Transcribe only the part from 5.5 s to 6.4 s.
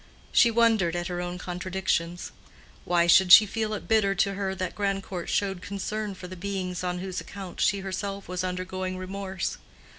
concern for the